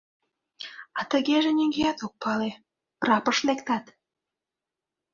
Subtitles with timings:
[0.99, 2.51] А тыгеже нигӧат ок пале,
[3.01, 3.85] прапыш лектат.